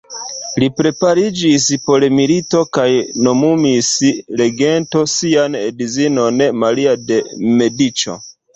[0.61, 2.87] Li prepariĝis por milito kaj
[3.29, 3.91] nomumis
[4.43, 7.23] regento sian edzinon, Maria de
[7.65, 8.21] Mediĉo.